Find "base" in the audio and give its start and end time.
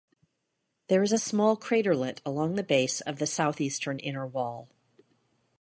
2.63-3.01